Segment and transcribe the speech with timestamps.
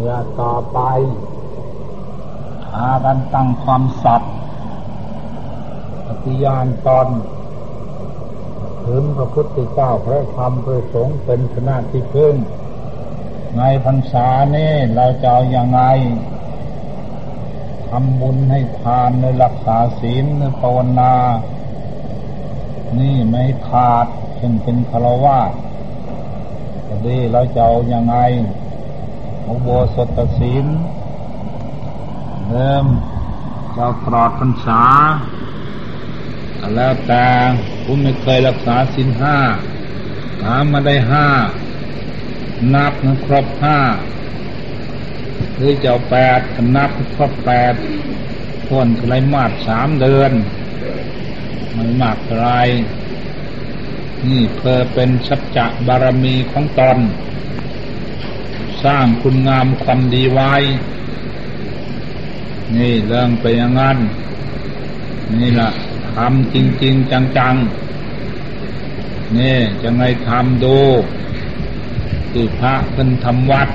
[0.00, 0.78] มื่อต่อไป
[2.72, 4.32] หากันตั้งความสัตย์
[6.06, 7.08] ปฏิญาณตอน
[8.86, 12.34] ถึงพระพุทธเจ้าพระธรรมพระสงฆ์เป็นคณะที่พึ่ง
[13.58, 15.80] ในพรรษานี้เราจะเอาอย่างไง
[17.88, 21.14] ทำบุญให้ทานในรักษาศีลในภาวนา
[22.98, 24.06] นี่ไม่ขาด
[24.40, 25.40] จึงเป็นคารวะ
[26.86, 28.16] จะดีเราจะเอาอย่างไง
[29.50, 30.66] อุโบสถศีล
[32.48, 32.86] เริ่ม
[33.74, 34.82] เราตลอดพรรษา
[36.74, 37.24] แล้วแต่
[37.84, 39.36] ผมไม่เคยรักษาศีลห้า
[40.42, 41.28] ถามมาได้ห้า
[42.74, 43.78] นับนครบห้า
[45.56, 46.40] หรือจะแปด
[46.76, 47.74] นับครบแปด
[48.68, 50.32] คนไรมาดสามเดือน
[51.76, 52.46] มันมากไร
[54.28, 56.98] นี่เพื่อเป็นชัจจะบารมีของตน
[58.84, 60.54] สร้างคุณงามความดีไว้
[62.76, 63.98] นี่เรื่องไปอย่างนั้น
[65.40, 65.70] นี่ละ
[66.14, 70.78] ทำจริง ๆ จังๆ นี่จะไงทำดู
[72.30, 73.68] คือพระขึ้นทำวัด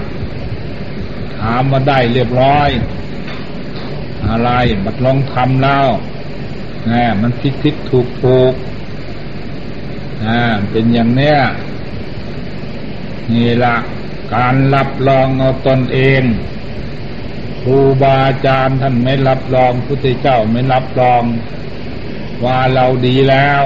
[1.37, 2.69] ถามมาได้เรียบร้อย
[4.29, 4.49] อะไร
[4.83, 5.87] บัดลองทำแล้ว
[6.85, 6.91] แหม
[7.21, 8.53] มันพิคิดถูกถูก
[10.25, 10.39] อ่า
[10.71, 11.37] เป็นอย่างเนี้ย
[13.31, 13.75] นี่ละ
[14.33, 16.23] การรับรองเอาตนเอง
[17.61, 21.23] ครูบาอาจารย์ท่านไม่รับรองพุทธเจ้าไม่รับรอง
[22.45, 23.63] ว่าเราดีแล้ว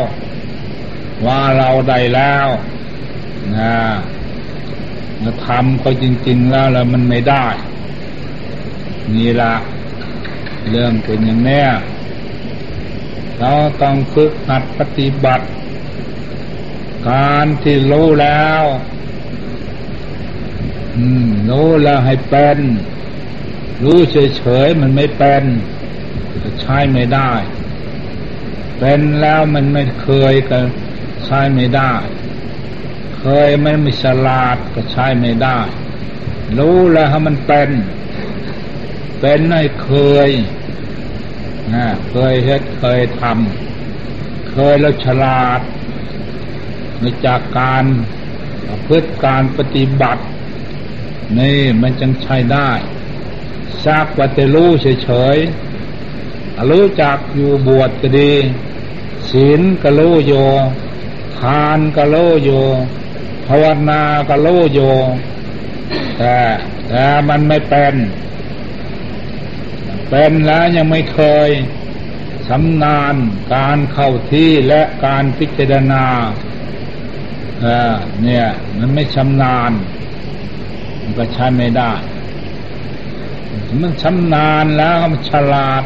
[1.25, 2.47] ว่าเราได้แล้ว
[3.57, 3.75] นะ
[5.21, 7.45] มาทำก็จริง ๆ แล้วแล้วมันไม่ได้
[9.16, 9.55] นี่ละ
[10.69, 11.66] เรื่องเป็นอย่างนี้
[13.39, 13.51] เรา
[13.81, 15.45] ต้องฝึกหัดปฏิบัติ
[17.09, 18.63] การที่รู้แล้ว
[21.00, 22.59] อืมรู้แล้วให้เป็น
[23.83, 25.44] รู้เฉยๆมันไม่เป็น
[26.41, 27.31] จะใช้ไม่ได้
[28.79, 30.59] เป็นแล้วมันไม่เคยก็
[31.25, 31.94] ใช้ไม่ได้
[33.19, 35.59] เคยมันไม่ฉลาดก็ใช้ไม่ได้
[36.57, 37.69] รู้แล้วให้มันเป็น
[39.19, 39.91] เป็นให้เค
[40.28, 40.29] ย
[41.73, 45.62] นะเคยเฮ็ดเคยทำเคยแล้วฉลาด
[47.00, 47.84] ในจากการ
[48.88, 50.23] พฤติการปฏิบัติ
[51.38, 52.72] นี่มันจังใช้ได้
[53.85, 54.69] ทราบว่าจะรู้
[55.03, 58.34] เฉยๆรู้จักอยู่บวชก็ดี
[59.29, 60.34] ศีลก็รู้โย
[61.40, 62.51] ทานก็รู้โย
[63.47, 64.79] ภาวนาก็รู้โย
[66.17, 66.35] แต่
[66.88, 67.96] แต่มันไม่เป็น
[70.09, 71.50] เป็นแล้วยังไม่เคย
[72.50, 73.16] สำนาน
[73.56, 76.06] การเข้าที่และการพิจารณา
[78.23, 78.46] เนี่ย
[78.78, 79.72] มันไม่ชำนาญ
[81.09, 81.92] มันก็ใช้ไม่ได้
[83.81, 85.84] มันชำนาญแล้วมันฉลาด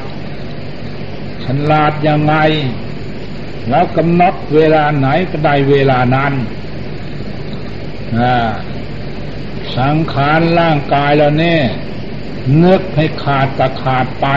[1.45, 2.35] ฉลาดยังไง
[3.69, 6.33] แล้วกำหนดเวลาไหนก็ได้เวลานั้น
[9.77, 11.61] สังขารร่างกายแล้วเนี่ย
[12.63, 14.27] นึกให้ขาดก็ขาดไป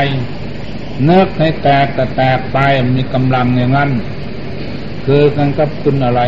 [1.10, 2.58] นึกให้แตกก็แตกไป
[2.96, 3.90] มีกำลังอย่างนั้น
[5.04, 6.22] คือกันกับคุณอะไร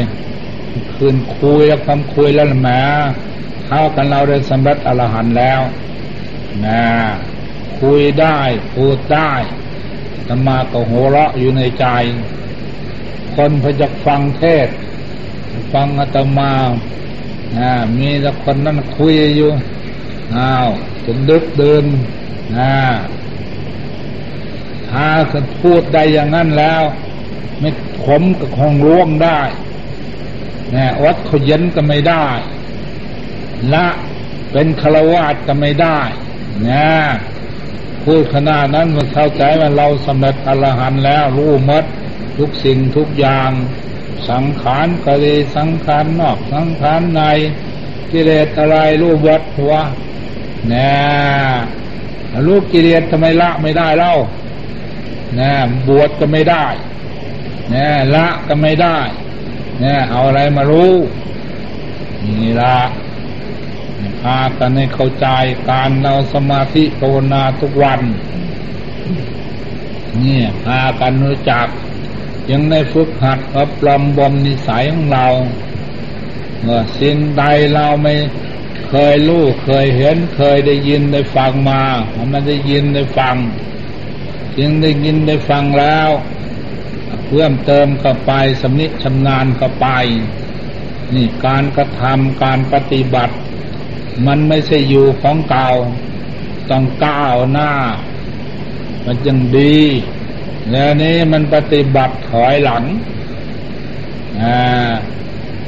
[0.94, 2.70] คืนคุยแล้วความคุยแล้วแหม
[3.68, 5.60] เท่ากันเราได้สำเร็จอรหันต์แล้ว
[6.66, 6.82] นะ
[7.80, 8.38] คุยได้
[8.74, 9.32] พูดได้
[10.28, 11.86] ธรรมาก็หัวเราะอยู่ในใจ
[13.34, 14.68] คนพจะฟังเทศ
[15.72, 16.52] ฟังอาตมา
[17.58, 19.50] นะมีแต่คนนั้นคุยอยู่
[20.36, 20.68] อ้าว
[21.04, 21.84] จนดึกเดิน
[22.56, 22.74] นะ
[24.90, 26.82] ถ้าคนพูดได้อย่างนั้นแล้ว
[27.60, 27.70] ไม่
[28.04, 29.40] ขมก็คงร่วงได้
[30.74, 32.26] นะวัดขยันก็ไม่ได้
[33.74, 33.86] ละ
[34.52, 36.00] เป็นฆราวาสก็ไม่ได้
[36.68, 36.88] นะ
[38.04, 41.84] พูดขนาดนั้นมันเข้าใจว่าเราสำเร็จอรหันแล้วรู้มด
[42.38, 43.50] ทุกสิ่งทุกอย่าง
[44.30, 47.22] สังขารก็ดีสังขารนอกสังขารใน
[48.12, 49.74] กิเลสอะไรรู้วัดหัว
[50.72, 50.90] นะ
[52.46, 54.14] รู้กิเลสทำไมละไม่ได้เล่า
[55.38, 55.50] นะ
[55.88, 56.66] บวชก็ไม่ได้
[57.74, 58.98] นะละก็ไม่ได้
[59.84, 60.92] นะเอาอะไรมารู้
[62.24, 62.76] นี่ละ
[64.22, 65.28] พากันให้เข้าใจ
[65.70, 68.00] การเราสมาธิภาวนาทุกวัน
[70.24, 71.66] นี่พากันรู้จัก
[72.50, 75.26] ยังได้ฝึกหัดอบรมบ่มนิสัยของเรา
[76.62, 77.44] เมื่อสิ่งใด
[77.74, 78.14] เราไม่
[78.88, 81.82] เคยรู้เคยเห็นเคยได้ยินได้ฟังมา
[82.32, 83.36] มันได้ยินได้ฟัง
[84.58, 86.08] จึงได้ยินได้ฟังแล้ว
[87.26, 88.32] เพิ่มเติมเข้าไป
[88.62, 89.88] สำนิชำนาญเข้าไป
[91.14, 93.36] นี่การกระทำการปฏิบัติ
[94.26, 95.70] มันไม่ใช่อยู่ของเก่า
[96.70, 97.72] ต้องก้าวหน้า
[99.04, 99.78] มันยังดี
[100.70, 102.84] แล้วนี้มันปฏิบัติถอยหลัง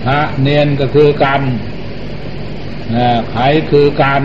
[0.04, 1.42] พระเนียนก็คือกัน
[3.30, 3.36] ไข
[3.70, 4.22] คือกัน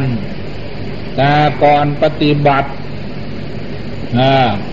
[1.16, 1.32] แต่
[1.64, 2.70] ก่อนปฏิบัติ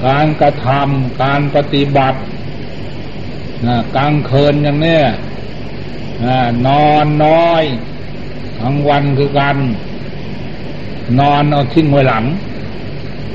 [0.06, 2.20] การกระทำการปฏิบัติ
[3.96, 5.00] กลางคืนอย่างนี้
[6.66, 7.62] นอนน้อย
[8.62, 9.56] ทั้งวันคือกัน
[11.20, 12.24] นอนเอาทิ้งไว้หลัง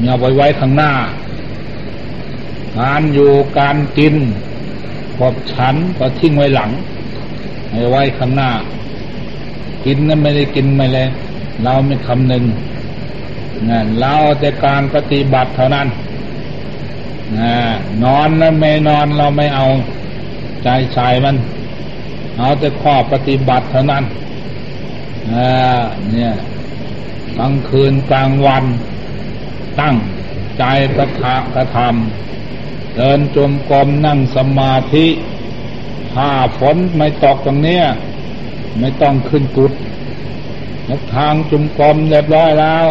[0.06, 0.91] อาไว้ไว้ข้างหน้า
[2.79, 4.15] การอยู่การกิน
[5.18, 6.71] ขอบฉันก็ทิ้งไว้หลัง
[7.71, 8.51] ให้ไว้ข้างหน้า
[9.85, 11.07] กินนั้นไม่ได้กินไม่เลย
[11.63, 12.44] เราไม่คำหนึ่ง
[13.69, 15.88] นะเราแต่การปฏิบัติเท่านั้น
[17.39, 17.53] นะ
[18.03, 19.68] นอนนั้นไม่นอนเราไม่เอา
[20.63, 21.35] ใจใส่มัน
[22.38, 24.03] เอาแต่ข้อปฏิบัติเท่านั้น
[25.29, 26.33] เนี่ย
[27.38, 28.65] กลางคืนกลางวัน
[29.79, 29.95] ตั้ง
[30.57, 30.63] ใจ
[30.95, 35.07] กระทะกระทำเดินจมกรมนั่งสมาธิ
[36.13, 36.29] ถ้า
[36.59, 37.85] ฝนไม่ตกตรงเนี้ย
[38.79, 39.74] ไม่ต้องขึ้นกุด
[41.15, 42.85] ทางจุมกรมเรียบร้อยแล้ว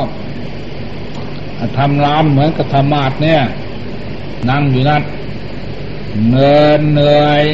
[1.79, 3.41] ทำรามเหมือนกับธรรมาทเนี่ย
[4.50, 5.03] นั่งอยู่นั่น
[6.31, 7.44] เนินเหนื่อย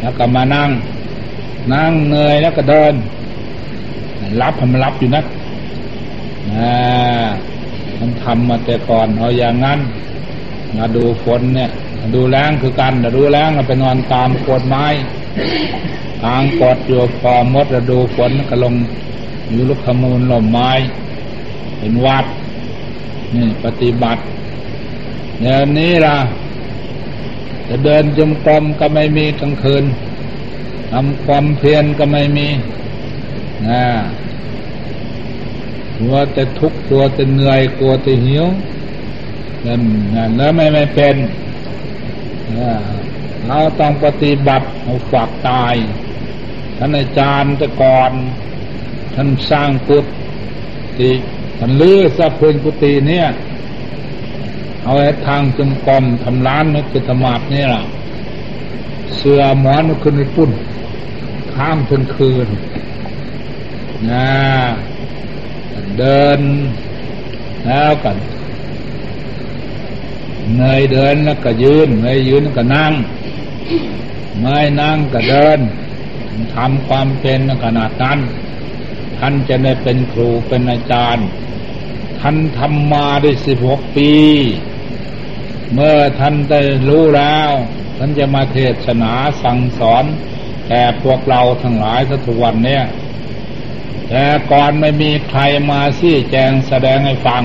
[0.00, 0.70] แล้วก็มานั่ง
[1.72, 2.94] นั่งเหนื่อยแล้วก็เดิน
[4.40, 5.24] รับทำรับอยู่นะ
[7.98, 9.80] มันทำมาแต่ก่อนเอาอย่างนั้น
[10.76, 11.70] มาดูฝนเนี่ย
[12.14, 14.84] ดูแรงคือกันดูแรงเราไปนอนตามโคดไม้
[16.22, 18.74] ทางกดอยู่พอมดระดูฝนก็ลง
[19.50, 20.70] อยู่ลูกขมูลลมไม้
[21.78, 22.26] เห็นวัด
[23.34, 24.22] นี่ปฏิบัติ
[25.40, 26.16] เดี๋ยวนี้ล่ะ
[27.68, 29.84] จะเดินจมกรมก็ไม่มีกลางคืน
[30.92, 32.46] ทำความเพียรก็ไม่มี
[33.66, 33.84] นะ
[35.96, 38.46] กลัวแต่ทุกข์กลัวแต่เหนื่อยกลัวแต่หิว
[39.66, 39.80] นั่น
[40.14, 41.16] นั่นแล้วไม่ไม่เป็น
[43.46, 45.74] เราต้องปฏิบัติเอาฝากตาย
[46.76, 48.12] ท่านอาจารย์แต่ก่อน
[49.14, 49.98] ท่านสร้างกุ
[50.98, 51.12] ฏิ
[51.58, 53.26] ท่านลื้อสะพื้นกุฏิเนี่ย
[54.82, 57.82] เอาไว้ทางจมกรมทำร้านนึกจะธมาบนี่ยล่ะ
[59.16, 60.50] เสือหมอนขึ้นไปปุ่น
[61.54, 62.48] ข้ามจนคืน
[64.10, 64.28] นะ
[65.98, 66.40] เดิน
[67.66, 68.16] แล้วกัน
[70.56, 72.92] เงยเดินแล้วก็ยืนเงยยืนก็นั่ง
[74.40, 75.58] ไม่นั่งก็เดิน
[76.54, 78.18] ทำความเป็นขนาดนั้น
[79.18, 81.26] ท่านจะได้เป็นครูเป็นอาจารย์
[82.20, 84.12] ท่านทำมาได้สิบหกปี
[85.72, 87.50] เมื่อท่านได้รู้แล้ว
[87.98, 89.12] ท่านจะมาเทศนา
[89.42, 90.04] สั่งสอน
[90.68, 92.84] แก่พวกเราทั้งหลายทุกวันเนี่ย
[94.08, 95.40] แต่ก่อนไม่มีใคร
[95.70, 97.42] มาซี่แจงแสดงให้ฟัง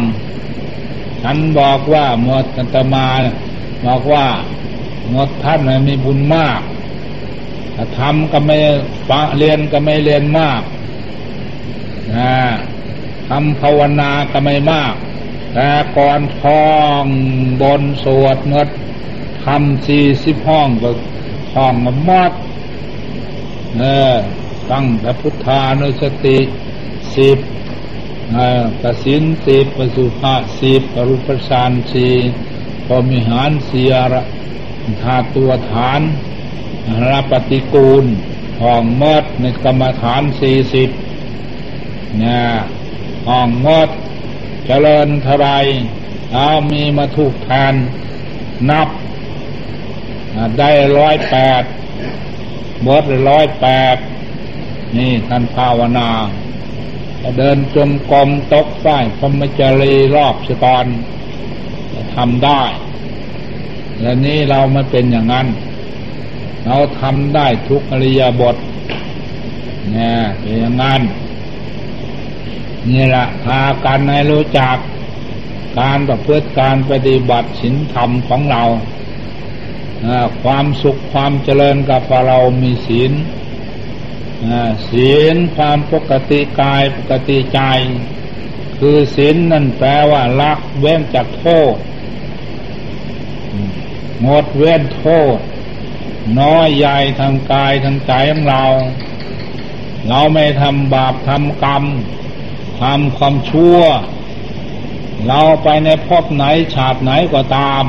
[1.22, 3.08] ฉันบอกว่าหมดกัตมา
[3.86, 4.26] บอกว่า
[5.10, 6.62] หมดท่านมีบุญมาก
[7.98, 8.58] ทำก็ไม่
[9.38, 10.62] เรียนก็ไม่เรียนมาก
[12.16, 12.34] นะ
[13.30, 14.94] ทำภาวนาก็ไม่มาก
[15.54, 16.68] แต่ก่อนท้อ
[17.02, 17.04] ง
[17.62, 18.70] บนสวดเงด
[19.46, 20.90] ทำสี่สิบห้องก็
[21.54, 22.32] ท้องมมด
[23.78, 23.84] เอ
[24.14, 24.16] อ
[24.72, 26.38] ตั้งพระพุทธานุสติ
[27.16, 27.38] สิบ
[28.84, 32.08] กสินสิบปสุภาสิบปรุปชานสี
[32.86, 34.24] พอมิหารเสียระ
[35.02, 36.02] ธาตัวฐาน
[37.10, 38.06] รปฏิกูล
[38.62, 40.90] ห้องมดในกรรมฐานสี่สิบ
[42.18, 42.44] เนี่ย
[43.28, 43.90] ห้องมด
[44.66, 45.66] เจริญทราย
[46.34, 47.74] เอามีมาถูกแทน
[48.70, 48.90] นับ
[50.58, 51.64] ได้ร้อยแปด
[52.88, 53.98] มดร้อยแปด
[54.98, 56.10] นี่ท่านภาวนา
[57.38, 60.86] เดินจมกรมตกฝ้พรมจรีรอบสกร
[62.16, 62.64] ทำได้
[64.02, 65.48] และนี้เราไม่เป็นอย่างนั้น
[66.66, 68.56] เราทำได้ทุกอริยบท
[69.92, 71.02] เนี่ยเป็นอย่างนั้น
[72.92, 74.78] นี่แหละพากันให้รู้จัก
[75.80, 78.64] การประพฤติการปฏิบัติศีลธรรมของเรา
[80.44, 83.12] ความสุขความเจริญกับเรามีศีล
[84.90, 87.62] ศีลความปกติกายปกติใจ
[88.80, 91.76] คือศีลนั่นแปลว่าละเว้นจากโทษ
[94.26, 95.38] งดเว้นโทษ
[96.40, 98.66] น้อยใหญ่ทางกายทางใจของเรา
[100.10, 101.84] เราไม่ทำบาปทำกรรม
[102.82, 103.80] ทำความชั่ว
[105.28, 107.86] เราไปในภพไหนฉาบไหนก็ตาม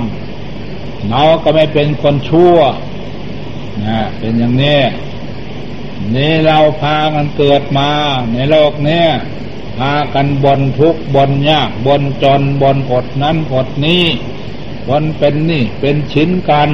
[1.10, 2.56] เราก็ไม่เป็นคนชั่ว
[3.86, 4.80] นะเป็นอย่างนี้
[6.14, 7.90] นี่เราพากันเกิดมา
[8.32, 9.06] ในโลกเนี้ย
[9.78, 14.04] พากันบนทุกบนยากบนจนบนอดนั้นอดนี้
[14.88, 16.70] บนเป็นนี่เป็นชิ้นกัน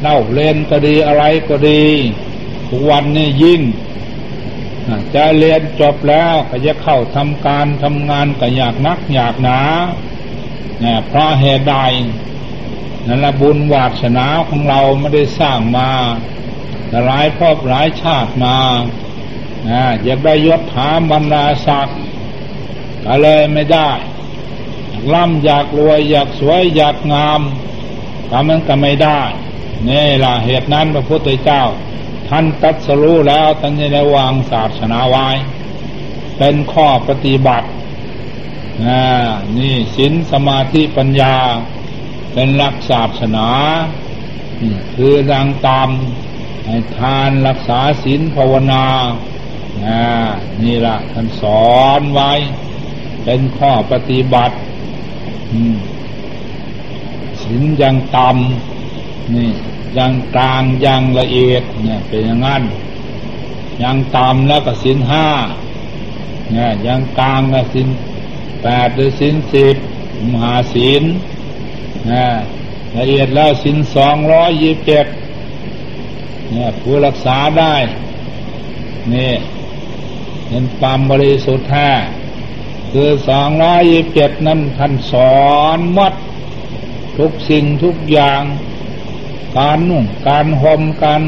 [0.00, 1.82] เล่าเล่นก็ดีอะไรก็ดี
[2.68, 3.62] ทุกวันนี้ยิ่ง
[5.14, 9.60] จะเรียนจบแล้วก็จะเข้าทำการทำงานก็อยากนักอยากหนา
[10.80, 11.74] เนี่ยเพราะเหตุใด
[13.06, 15.90] นั่นละบุญวาสนาของเราไม่ได้สร้างมา
[17.06, 18.56] หลายพบหลายชาติมา
[20.04, 21.98] อยากได้ยศถาบรรดาศักดิ์
[23.04, 23.90] ก็เลยไม่ได้
[25.12, 27.40] ล่ำอยากรวยอยากสวยอยากงาม
[28.30, 29.20] ก็มันก็ไม่ได้
[29.88, 31.62] นี่ล่ะเหตุนั้นพระพุทธเจ้า
[32.28, 35.28] ท่านตัดสรู้แล้วท่านจะได้วางศาสนาไว้
[36.38, 37.68] เป็นข้อปฏิบัติ
[39.58, 41.36] นี่ศีลสมาธิปัญญา
[42.32, 43.48] เป็นหลักศาสนา
[44.94, 45.88] คือดังตาม
[46.98, 48.84] ทานรักษาศีลภาวนา
[50.62, 52.32] นี่ละท่านสอนไว้
[53.24, 54.56] เป็นข้อปฏิบัติ
[57.42, 59.50] ศีลยังต่ำนี่
[59.98, 62.62] ยังกลางยังละเอียดเนี่ยเป็นอย่างนั้น
[63.82, 65.28] ยังต่ำแล้วก็ศีลห้า
[66.52, 67.88] เนี่ยยังกลางก็ศีล
[68.62, 69.76] แปดหรือศีลสิบ
[70.30, 71.02] มหาศีล
[72.10, 72.26] นะ
[72.96, 75.06] ละเอียดแล้วศีลสองร้อยยี่สิบเจ็ด
[76.52, 77.74] เนี่ยผู้รักษาได้
[79.14, 79.32] นี่
[80.46, 81.90] เป็นความบริสุทธิ์แท้
[82.92, 85.42] คือสองร้อยยี่สิบเจ็ดนั้นท่านสอ
[85.76, 86.14] นมด
[87.18, 88.42] ทุกสิ่งทุกอย่าง
[89.58, 91.22] การนุ่งการห่มการ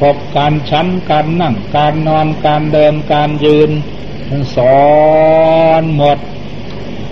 [0.00, 3.70] พบการชั้นการนั่ง การนอนการเดินการยืน
[4.28, 4.78] ท่านสอ
[5.80, 6.18] นหมด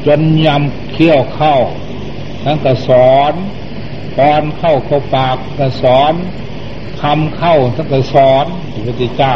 [0.06, 1.56] จนยำเคี้ยวเข้า
[2.42, 3.32] ทั้งก็สอน
[4.18, 6.14] ตอนเข้าเข้าปากก็สอน
[7.02, 9.34] คำเข้าท่านก็สอนพระพุทธเจ้า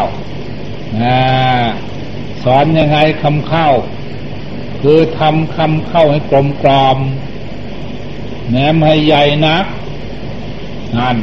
[2.44, 3.68] สอนยังไงคำเข้า
[4.82, 6.98] คือทำคำเข้าให้กลมกลอม
[8.48, 9.64] แหนมให้ใหญ่นัก
[10.96, 11.16] นั่น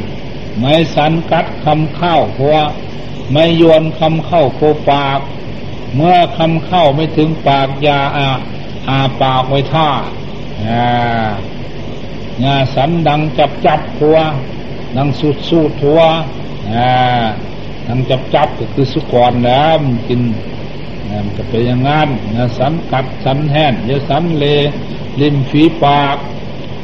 [0.58, 2.66] ไม่สันกัดคำเข้าเพราะ
[3.32, 5.20] ไม่โยนคำเข้าโคปาก
[5.94, 8.28] เมื่อคำเข้าไม่ถึงปากยาอา
[8.88, 9.90] อาปากไว้ท่า
[10.64, 11.26] อ่า
[12.42, 14.18] งาสันดังจับจับทัว
[14.96, 16.00] ดังสุดสูดทัว
[16.70, 17.24] อ่า
[17.86, 20.20] ดังจับจับก็คือสุกรแล้วมันกิน
[21.08, 24.44] มันจะเป็นอย่างนั้นนะสันกัดสันแห้นอย่าสันเล
[25.20, 26.16] ริมฝีปาก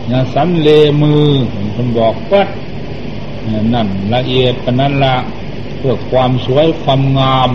[0.08, 0.68] อย่าสันเล
[1.02, 1.26] มือ
[1.74, 2.48] คนบอกปัด
[3.72, 5.16] นั่นละเอียดปนั้นละ
[5.78, 7.50] เพื่อความสวยความงาม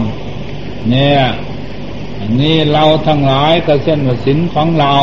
[0.89, 1.19] เนี่ย
[2.19, 4.95] อันนี้เราทั้งหลายก็เส้นวสินของเรา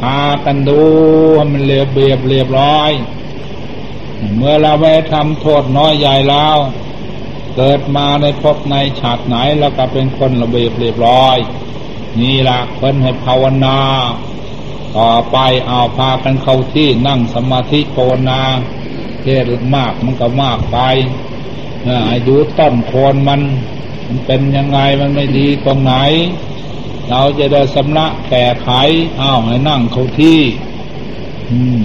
[0.00, 0.80] พากันดู
[1.52, 2.90] มันเรียบเรียบเรียบร้อย
[4.36, 6.56] เมื่อเราไปทำโทษน้อยใหญ่แล้ว
[7.56, 11.36] เกิดมาในพบในฉากไหนแล้วก็เป็นคนระเบียบเรียบร้อย
[12.20, 13.78] นี่ละเพิ่นให้ภาวนา
[14.96, 15.36] ต่อไป
[15.66, 18.40] เอาพากันเข้าที่นั่งสมาธิภาวนา
[19.22, 19.44] เทศ
[19.76, 20.78] มากมันก็มากไป
[22.10, 23.40] อายุต้นโคนมัน
[24.06, 25.94] มันเป็นยังไงมันไม่ดีตรงไหน
[27.08, 28.68] เราจะได้สำลักแก่ไข
[29.20, 30.40] อ้าวให้นั่งเขาที่
[31.50, 31.80] อืม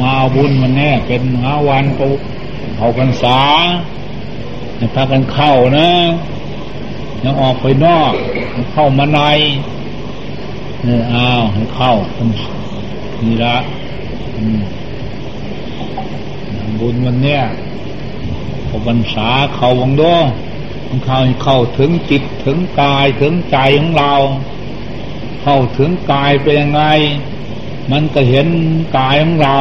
[0.00, 2.06] มาบุญมันแน่ เป็นหาวันเขา
[2.76, 3.40] เขากันษา
[4.76, 5.88] ให้พากันเข้านะ
[7.24, 8.12] ยังออกไปนอก
[8.72, 9.20] เข้ามาใน
[10.84, 11.92] เนี่ยอ้าวให้เข้า
[13.22, 13.56] นี่ละ
[16.80, 17.42] บุญวันเนี้ย
[18.68, 20.14] พอวันษาเขาวังด้
[20.88, 24.14] มันเข้าเข้าถึงจิตถึงกายถึงใจของเรา
[25.42, 26.82] เข้าถึงกายเป็นยังไง
[27.90, 28.46] มันก็เห็น
[28.96, 29.58] กายของเรา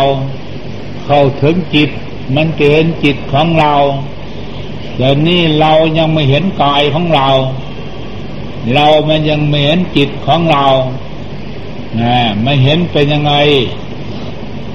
[1.06, 1.90] เข้าถึงจิต
[2.36, 3.76] มันเห็นจิตของเรา
[4.98, 7.30] เดี๋ยวนี้เรายังไม่เห็นกายของเรา
[8.74, 10.66] เรามันยังไม่เห็นจิตของเรา
[12.02, 13.34] นะไม่เห็นเป็นยังไง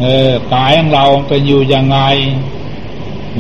[0.00, 1.98] เออกายของเราเป็นอยู่ยังไง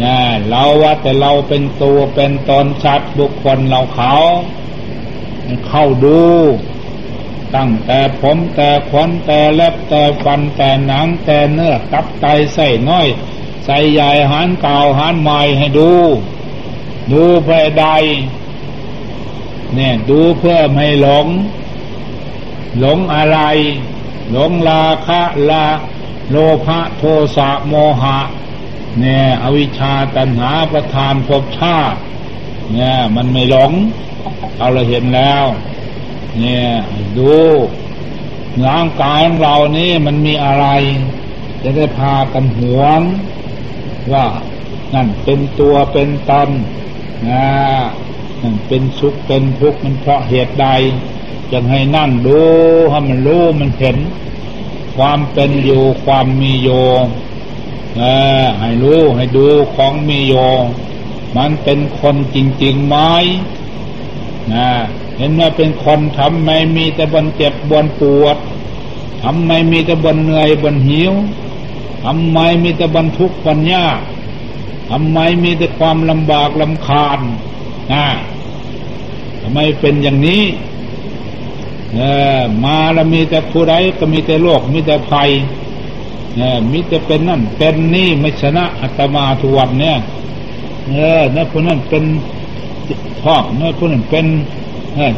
[0.02, 4.14] นี่ยเราว่าแต่เราเป็นตัวเป็นตนชัดบุคคลเราเขา
[5.68, 6.20] เข้าดู
[7.54, 13.08] ตั้งแต่ผมแต่ขนแต่เล็บแต่ฟันแต่หนังแต่เนื้อตับไตใส่น้อย
[13.64, 15.92] ใส่ใหญ่หันเก่าหันใหม่ให้ดู
[17.12, 17.86] ดูเพื่อใด
[19.74, 21.26] เนี่ยดูเพื่อไม่หลง
[22.78, 23.38] หลงอะไร
[24.32, 25.66] หลงราคะลา
[26.30, 26.36] โล
[26.66, 27.02] ภะโท
[27.36, 28.18] สะโมหะ
[28.98, 31.98] เนี่ยอวิชชาตัณหาประทานภพชาติ
[32.72, 33.72] เนี่ยมันไม่หลง
[34.56, 35.44] เอาเราเห็นแล้ว
[36.38, 36.66] เนี่ย
[37.18, 37.34] ดู
[38.66, 40.66] ร่างกายของเรานี่มันมีอะไร
[41.62, 43.00] จะได้พากันหวง
[44.12, 44.26] ว่า
[44.94, 46.48] นั่นเป็นตัวเป็นตน
[47.28, 47.46] นะ
[48.42, 50.68] นั่นเป็นสุขเป็นทุกข์มันเพราะเหตุใด
[51.50, 52.40] จึงให้นั่งดู
[52.90, 53.96] ให้มันรู้มันเห็น
[54.96, 56.68] ความเป็นอยู่ความมีโย
[58.60, 60.34] ให้รู้ให้ดูของมีโย
[61.36, 62.96] มันเป็นคนจริงๆไหม
[64.54, 64.70] นะ
[65.16, 68.36] เห็นว่าเป็นคนทำไมมีแต่บนเจ็บบนปวด
[69.22, 71.12] ทำไมมีแต่บนเหนื่อยบนหิว
[72.04, 74.00] ทำไมมีแต่บนทุกข์บนยาก
[74.90, 77.20] ทำไมมีแต่ความลำบากลำคาญ
[77.92, 78.06] นะ
[79.40, 80.42] ทำไมเป็นอย่างนี้
[81.94, 82.00] เอ
[82.38, 85.30] อมาแล้วมีแต่ผู้ใดก็มีแต่โรคมีแต่ภัย
[86.36, 89.96] เออมีแต่เป็นนั่นเป็นนี่ไม่ชนะอัตมาทุกวันเนี่ย
[90.88, 92.04] เออนั่นคนนั้นเป็น
[93.22, 94.26] ท้อนั่นคนนั้นเป็น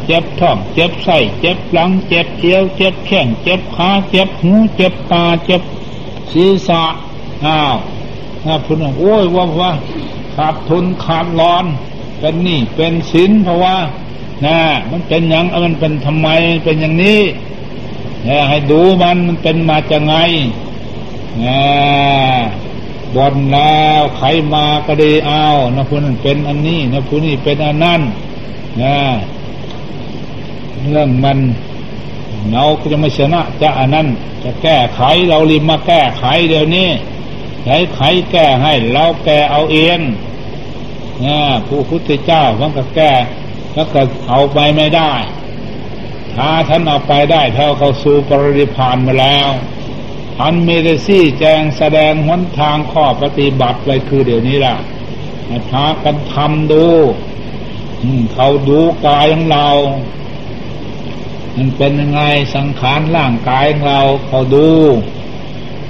[0.07, 5.63] เจ็บท้อง เจ็บไส้เจ็บหลัง เจ็บเอวเจ็บแข้งเจ็บขาเจ็บหูเจ็บตาเจ็บ
[6.33, 6.83] ศีรษะ
[7.47, 7.77] อ้าว
[8.45, 9.73] ถ้าพูดโอ้ยว่าว่า
[10.35, 11.65] ขาดทุนขาดร้อน
[12.19, 13.77] เป็นนี่เป็นสินเพราะว่า
[14.47, 14.59] นะ
[14.91, 16.29] มันเป็นอย่างมันเป็นทำไม
[16.65, 17.21] เป็นอย่างนี้
[18.27, 20.15] นี่ยให้ดูมันมันเป็นมาจากไง
[21.45, 21.61] นะ
[23.17, 25.45] บนแล้วใครมาก็ดีเอา
[25.75, 28.01] นะผู้นั้นเป็นอันนี้นะผู้นี้เป็นอันนั้น
[28.83, 28.97] นะ
[30.85, 31.39] เรื่องมัน
[32.53, 34.07] เราก็จะไม่ชนะจะอันนั้น
[34.45, 36.89] จะแก้ไขเรารีบมาแก้ไขเดี๋ยวนี้
[37.65, 39.99] ใช้ไขแก้ให้เราแก้เอาเอง
[41.25, 43.13] นะผู้พุทธเจ้ามันก็แก้
[43.75, 45.13] แล้วก็เอาไปไม่ได้
[46.37, 49.49] ถ้าท่านเอาไปได้เท่าเขาสู่ปริพานมาแล้ว
[50.43, 54.77] อันเมเดซี่แจงแสดงหนทางข้อปฏิบัติเลยคือเดี๋ยวนี้ล่ะ
[55.71, 56.87] พากันทำดู
[58.35, 59.69] เขาดูกายของเรา
[61.61, 62.23] มันเป็นยังไง
[62.55, 64.71] สังขารร่างกายเราเขาดู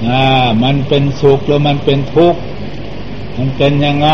[0.08, 2.40] อ่ามันเป็นสุขหรือมันเป็นทุกข์
[3.36, 4.10] มันเป็นยังไง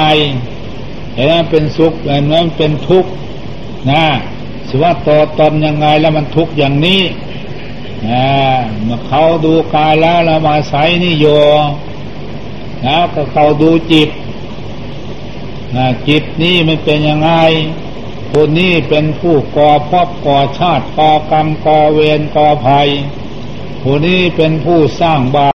[1.15, 3.11] เห็นมันเป็นสุขเห็นมันเป็นทุกข์
[3.91, 4.05] นะ
[4.69, 7.03] สว่าตัวตนยังไงแล้วมันทุกข์อย่างนี้
[8.85, 11.27] เมื่อเขาดูกายแล้วเรามาใส่นี่โย
[12.87, 14.11] นะก็เขาดูจิต
[15.77, 17.31] นะจิตนี่มันเป็นยังไง
[18.39, 22.89] คนนี้เป็นผู้ก่อพบก่อชาติก่อกรรมก่อเวรก่อภัย
[23.83, 25.54] ผู้นี้เป็นผู้สร้างบา